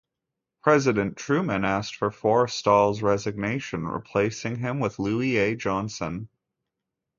President 0.63 1.15
Truman 1.15 1.63
asked 1.63 1.95
for 1.95 2.09
Forrestal's 2.09 3.03
resignation, 3.03 3.85
replacing 3.85 4.55
him 4.55 4.79
with 4.79 4.97
Louis 4.97 5.37
A. 5.37 5.55
Johnson. 5.55 6.27